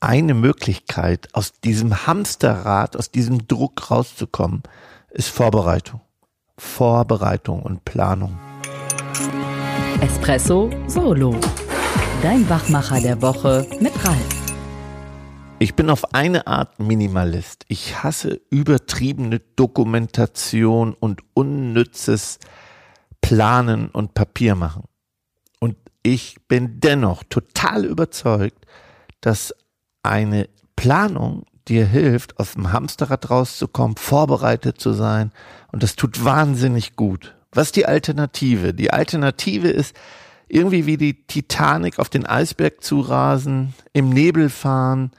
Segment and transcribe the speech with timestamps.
[0.00, 4.62] eine Möglichkeit, aus diesem Hamsterrad, aus diesem Druck rauszukommen,
[5.10, 6.00] ist Vorbereitung.
[6.56, 8.38] Vorbereitung und Planung.
[10.00, 11.36] Espresso Solo.
[12.22, 14.38] Dein Wachmacher der Woche mit Ralf.
[15.60, 17.64] Ich bin auf eine Art Minimalist.
[17.68, 22.38] Ich hasse übertriebene Dokumentation und unnützes
[23.20, 24.84] Planen und Papier machen.
[25.58, 28.66] Und ich bin dennoch total überzeugt,
[29.20, 29.52] dass
[30.08, 35.32] eine Planung dir hilft, aus dem Hamsterrad rauszukommen, vorbereitet zu sein.
[35.70, 37.36] Und das tut wahnsinnig gut.
[37.52, 38.74] Was ist die Alternative?
[38.74, 39.94] Die Alternative ist,
[40.48, 45.12] irgendwie wie die Titanic auf den Eisberg zu rasen, im Nebel fahren,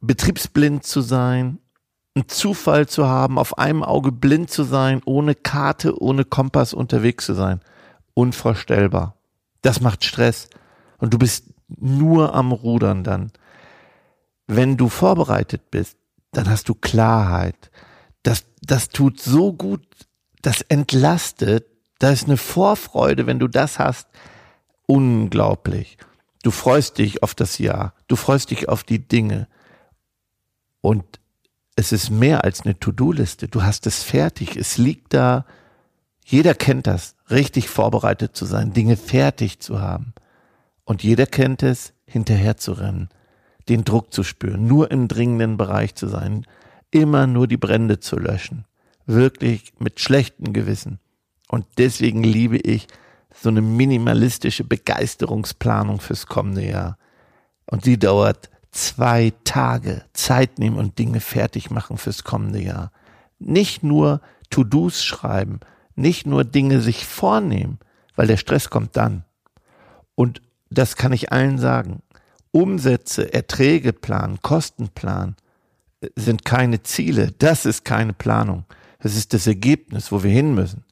[0.00, 1.58] betriebsblind zu sein,
[2.14, 7.26] einen Zufall zu haben, auf einem Auge blind zu sein, ohne Karte, ohne Kompass unterwegs
[7.26, 7.60] zu sein.
[8.14, 9.16] Unvorstellbar.
[9.62, 10.48] Das macht Stress.
[10.98, 13.32] Und du bist nur am Rudern dann.
[14.46, 15.96] Wenn du vorbereitet bist,
[16.32, 17.70] dann hast du Klarheit.
[18.22, 19.86] Das, das tut so gut,
[20.42, 21.66] das entlastet.
[21.98, 24.08] Da ist eine Vorfreude, wenn du das hast.
[24.86, 25.96] Unglaublich.
[26.42, 27.94] Du freust dich auf das Jahr.
[28.06, 29.48] Du freust dich auf die Dinge.
[30.82, 31.04] Und
[31.76, 33.48] es ist mehr als eine To-Do-Liste.
[33.48, 34.56] Du hast es fertig.
[34.56, 35.46] Es liegt da.
[36.24, 40.14] Jeder kennt das, richtig vorbereitet zu sein, Dinge fertig zu haben.
[40.84, 43.08] Und jeder kennt es, hinterher zu rennen,
[43.68, 46.46] den Druck zu spüren, nur im dringenden Bereich zu sein,
[46.90, 48.64] immer nur die Brände zu löschen.
[49.06, 50.98] Wirklich mit schlechtem Gewissen.
[51.48, 52.86] Und deswegen liebe ich
[53.34, 56.98] so eine minimalistische Begeisterungsplanung fürs kommende Jahr.
[57.66, 62.92] Und die dauert zwei Tage Zeit nehmen und Dinge fertig machen fürs kommende Jahr.
[63.38, 64.20] Nicht nur
[64.50, 65.60] To-Dos schreiben,
[65.94, 67.78] nicht nur Dinge sich vornehmen,
[68.16, 69.24] weil der Stress kommt dann.
[70.14, 72.02] Und das kann ich allen sagen.
[72.54, 75.34] Umsätze, Erträge planen, Kosten planen
[76.00, 77.32] äh, sind keine Ziele.
[77.38, 78.64] Das ist keine Planung.
[79.00, 80.84] Das ist das Ergebnis, wo wir hin müssen,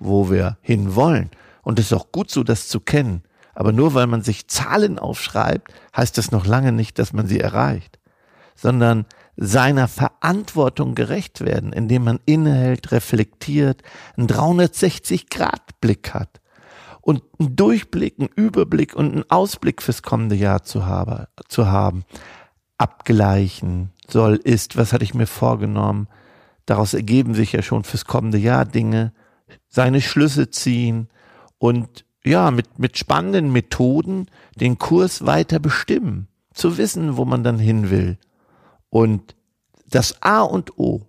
[0.00, 1.30] wo wir hin wollen.
[1.62, 3.22] Und es ist auch gut so, das zu kennen.
[3.54, 7.38] Aber nur weil man sich Zahlen aufschreibt, heißt das noch lange nicht, dass man sie
[7.38, 8.00] erreicht,
[8.56, 9.06] sondern
[9.36, 13.82] seiner Verantwortung gerecht werden, indem man innehält, reflektiert,
[14.16, 16.40] einen 360-Grad-Blick hat
[17.04, 22.04] und einen Durchblick, einen Überblick und einen Ausblick fürs kommende Jahr zu, habe, zu haben.
[22.78, 26.08] Abgleichen soll, ist, was hatte ich mir vorgenommen?
[26.64, 29.12] Daraus ergeben sich ja schon fürs kommende Jahr Dinge,
[29.68, 31.08] seine Schlüsse ziehen
[31.58, 34.26] und ja, mit, mit spannenden Methoden
[34.58, 38.16] den Kurs weiter bestimmen, zu wissen, wo man dann hin will.
[38.88, 39.36] Und
[39.86, 41.02] das A und O,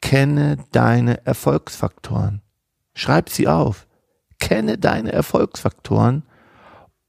[0.00, 2.42] kenne deine Erfolgsfaktoren.
[2.94, 3.88] Schreib sie auf.
[4.42, 6.24] Kenne deine Erfolgsfaktoren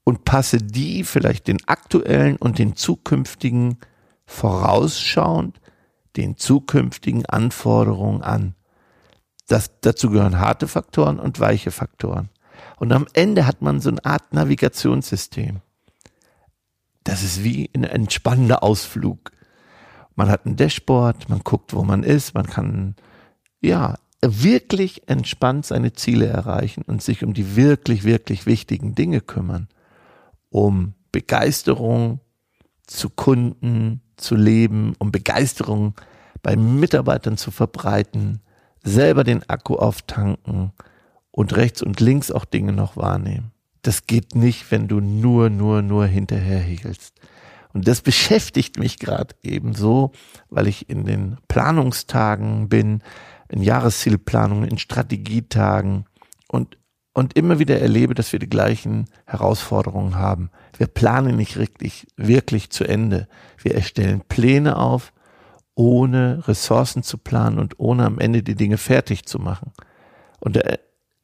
[0.04, 3.78] und passe die vielleicht den aktuellen und den zukünftigen
[4.24, 5.60] vorausschauend
[6.16, 8.54] den zukünftigen Anforderungen an.
[9.48, 12.30] Das, dazu gehören harte Faktoren und weiche Faktoren.
[12.76, 15.60] Und am Ende hat man so eine Art Navigationssystem.
[17.02, 19.32] Das ist wie ein entspannender Ausflug.
[20.14, 22.94] Man hat ein Dashboard, man guckt, wo man ist, man kann,
[23.60, 23.96] ja,
[24.42, 29.68] wirklich entspannt seine Ziele erreichen und sich um die wirklich, wirklich wichtigen Dinge kümmern.
[30.50, 32.20] Um Begeisterung
[32.86, 35.94] zu Kunden, zu leben, um Begeisterung
[36.42, 38.40] bei Mitarbeitern zu verbreiten,
[38.82, 40.72] selber den Akku auftanken,
[41.34, 43.50] und rechts und links auch Dinge noch wahrnehmen.
[43.82, 47.12] Das geht nicht, wenn du nur, nur, nur hinterherhegelst.
[47.72, 50.12] Und das beschäftigt mich gerade ebenso,
[50.48, 53.02] weil ich in den Planungstagen bin,
[53.54, 56.06] in Jahreszielplanungen, in Strategietagen
[56.48, 56.76] und,
[57.12, 60.50] und immer wieder erlebe, dass wir die gleichen Herausforderungen haben.
[60.76, 63.28] Wir planen nicht richtig, wirklich zu Ende.
[63.62, 65.12] Wir erstellen Pläne auf,
[65.76, 69.72] ohne Ressourcen zu planen und ohne am Ende die Dinge fertig zu machen.
[70.40, 70.62] Und da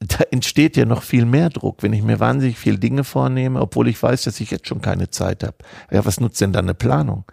[0.01, 3.87] da entsteht ja noch viel mehr Druck, wenn ich mir wahnsinnig viel Dinge vornehme, obwohl
[3.87, 5.59] ich weiß, dass ich jetzt schon keine Zeit habe.
[5.91, 7.25] Ja, was nutzt denn dann eine Planung?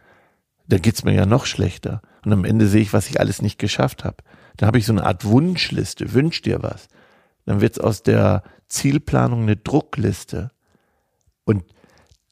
[0.68, 2.02] Dann geht's mir ja noch schlechter.
[2.26, 4.18] Und am Ende sehe ich, was ich alles nicht geschafft habe.
[4.58, 6.14] Dann habe ich so eine Art Wunschliste.
[6.14, 6.88] Wünsch dir was.
[7.46, 10.52] Dann wird's aus der Zielplanung eine Druckliste.
[11.46, 11.64] Und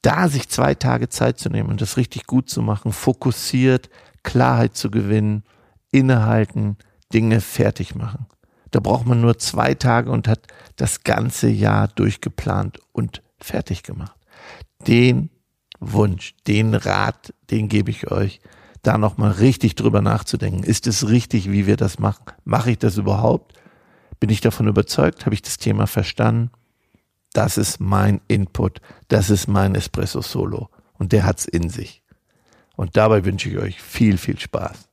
[0.02, 3.88] da sich zwei Tage Zeit zu nehmen und das richtig gut zu machen, fokussiert,
[4.22, 5.44] Klarheit zu gewinnen,
[5.90, 6.76] innehalten,
[7.12, 8.26] Dinge fertig machen.
[8.70, 10.46] Da braucht man nur zwei Tage und hat
[10.76, 14.16] das ganze Jahr durchgeplant und fertig gemacht.
[14.86, 15.30] Den
[15.80, 18.40] Wunsch, den Rat, den gebe ich euch,
[18.86, 20.62] da nochmal richtig drüber nachzudenken.
[20.62, 22.24] Ist es richtig, wie wir das machen?
[22.44, 23.54] Mache ich das überhaupt?
[24.20, 25.26] Bin ich davon überzeugt?
[25.26, 26.50] Habe ich das Thema verstanden?
[27.32, 28.80] Das ist mein Input.
[29.08, 30.70] Das ist mein Espresso Solo.
[30.94, 32.02] Und der hat's in sich.
[32.76, 34.88] Und dabei wünsche ich euch viel, viel Spaß.